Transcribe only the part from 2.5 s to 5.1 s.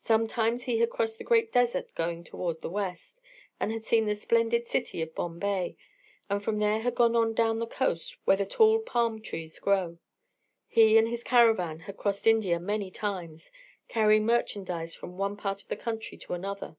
the west, and had seen the splendid city